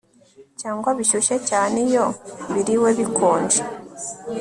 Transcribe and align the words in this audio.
cyangwa 0.59 0.89
bishyushye 0.97 1.35
cyane 1.49 1.77
Iyo 1.87 2.05
biriwe 2.53 2.89
bikonje 2.99 3.61